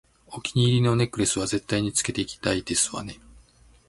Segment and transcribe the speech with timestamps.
[0.25, 3.19] お気に入りのネックレスは絶対につけていきたいですわね